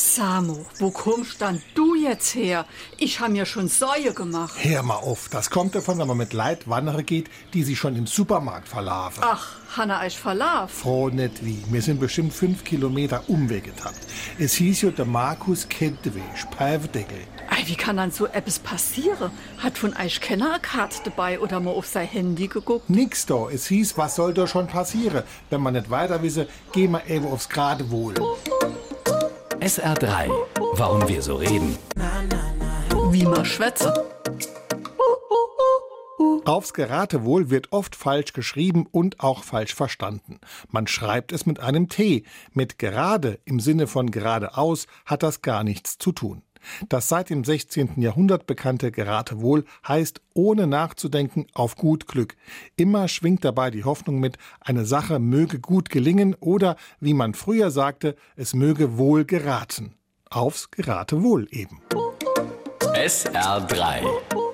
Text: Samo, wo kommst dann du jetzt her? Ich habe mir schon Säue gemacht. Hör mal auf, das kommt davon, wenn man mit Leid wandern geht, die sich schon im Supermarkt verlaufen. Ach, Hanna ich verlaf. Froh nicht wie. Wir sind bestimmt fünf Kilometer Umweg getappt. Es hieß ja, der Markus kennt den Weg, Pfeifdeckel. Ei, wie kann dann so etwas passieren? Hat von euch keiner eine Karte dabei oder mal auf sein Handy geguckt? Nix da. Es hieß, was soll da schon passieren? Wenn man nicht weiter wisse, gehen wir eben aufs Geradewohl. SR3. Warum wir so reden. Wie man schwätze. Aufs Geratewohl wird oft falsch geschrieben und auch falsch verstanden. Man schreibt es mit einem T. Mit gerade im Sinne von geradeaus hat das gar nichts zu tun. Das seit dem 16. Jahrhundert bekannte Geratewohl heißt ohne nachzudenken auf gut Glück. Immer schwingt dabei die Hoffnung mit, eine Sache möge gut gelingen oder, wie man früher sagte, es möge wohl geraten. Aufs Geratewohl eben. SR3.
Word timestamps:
Samo, 0.00 0.64
wo 0.78 0.90
kommst 0.90 1.42
dann 1.42 1.60
du 1.74 1.94
jetzt 1.94 2.34
her? 2.34 2.64
Ich 2.96 3.20
habe 3.20 3.32
mir 3.32 3.44
schon 3.44 3.68
Säue 3.68 4.14
gemacht. 4.14 4.54
Hör 4.56 4.82
mal 4.82 4.94
auf, 4.94 5.28
das 5.30 5.50
kommt 5.50 5.74
davon, 5.74 5.98
wenn 5.98 6.08
man 6.08 6.16
mit 6.16 6.32
Leid 6.32 6.68
wandern 6.68 7.04
geht, 7.04 7.28
die 7.52 7.62
sich 7.62 7.78
schon 7.78 7.94
im 7.96 8.06
Supermarkt 8.06 8.66
verlaufen. 8.66 9.22
Ach, 9.24 9.56
Hanna 9.76 10.06
ich 10.06 10.18
verlaf. 10.18 10.72
Froh 10.72 11.10
nicht 11.10 11.44
wie. 11.44 11.62
Wir 11.68 11.82
sind 11.82 12.00
bestimmt 12.00 12.32
fünf 12.32 12.64
Kilometer 12.64 13.22
Umweg 13.28 13.64
getappt. 13.64 14.00
Es 14.38 14.54
hieß 14.54 14.82
ja, 14.82 14.90
der 14.90 15.04
Markus 15.04 15.68
kennt 15.68 16.02
den 16.06 16.14
Weg, 16.14 16.22
Pfeifdeckel. 16.56 17.18
Ei, 17.50 17.66
wie 17.66 17.76
kann 17.76 17.98
dann 17.98 18.10
so 18.10 18.26
etwas 18.26 18.58
passieren? 18.58 19.30
Hat 19.58 19.76
von 19.76 19.94
euch 19.96 20.22
keiner 20.22 20.52
eine 20.52 20.60
Karte 20.60 21.00
dabei 21.04 21.40
oder 21.40 21.60
mal 21.60 21.72
auf 21.72 21.86
sein 21.86 22.08
Handy 22.08 22.48
geguckt? 22.48 22.88
Nix 22.88 23.26
da. 23.26 23.50
Es 23.50 23.66
hieß, 23.66 23.98
was 23.98 24.16
soll 24.16 24.32
da 24.32 24.46
schon 24.46 24.66
passieren? 24.66 25.24
Wenn 25.50 25.60
man 25.60 25.74
nicht 25.74 25.90
weiter 25.90 26.22
wisse, 26.22 26.48
gehen 26.72 26.92
wir 26.92 27.06
eben 27.06 27.26
aufs 27.26 27.50
Geradewohl. 27.50 28.14
SR3. 29.60 30.30
Warum 30.72 31.06
wir 31.06 31.20
so 31.20 31.36
reden. 31.36 31.76
Wie 33.10 33.24
man 33.24 33.44
schwätze. 33.44 33.92
Aufs 36.46 36.72
Geratewohl 36.72 37.50
wird 37.50 37.70
oft 37.70 37.94
falsch 37.94 38.32
geschrieben 38.32 38.86
und 38.90 39.20
auch 39.20 39.44
falsch 39.44 39.74
verstanden. 39.74 40.40
Man 40.70 40.86
schreibt 40.86 41.32
es 41.32 41.44
mit 41.44 41.60
einem 41.60 41.90
T. 41.90 42.24
Mit 42.54 42.78
gerade 42.78 43.38
im 43.44 43.60
Sinne 43.60 43.86
von 43.86 44.10
geradeaus 44.10 44.86
hat 45.04 45.22
das 45.22 45.42
gar 45.42 45.62
nichts 45.62 45.98
zu 45.98 46.12
tun. 46.12 46.42
Das 46.88 47.08
seit 47.08 47.30
dem 47.30 47.44
16. 47.44 48.00
Jahrhundert 48.00 48.46
bekannte 48.46 48.90
Geratewohl 48.92 49.64
heißt 49.86 50.20
ohne 50.34 50.66
nachzudenken 50.66 51.46
auf 51.54 51.76
gut 51.76 52.06
Glück. 52.06 52.36
Immer 52.76 53.08
schwingt 53.08 53.44
dabei 53.44 53.70
die 53.70 53.84
Hoffnung 53.84 54.20
mit, 54.20 54.36
eine 54.60 54.84
Sache 54.84 55.18
möge 55.18 55.60
gut 55.60 55.90
gelingen 55.90 56.34
oder, 56.40 56.76
wie 57.00 57.14
man 57.14 57.34
früher 57.34 57.70
sagte, 57.70 58.16
es 58.36 58.54
möge 58.54 58.98
wohl 58.98 59.24
geraten. 59.24 59.94
Aufs 60.30 60.70
Geratewohl 60.70 61.48
eben. 61.50 61.80
SR3. 62.94 64.49